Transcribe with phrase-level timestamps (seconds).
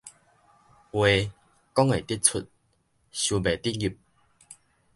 [0.03, 0.05] 話
[1.75, 2.43] 講會得出，
[3.11, 3.95] 收袂得入